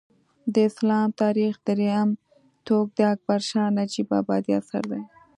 د 0.53 0.55
اسلام 0.69 1.07
تاریخ 1.21 1.53
درېیم 1.67 2.09
ټوک 2.65 2.87
د 2.97 2.99
اکبر 3.13 3.39
شاه 3.49 3.69
نجیب 3.77 4.07
ابادي 4.21 4.51
اثر 4.59 4.83
دی 4.91 5.01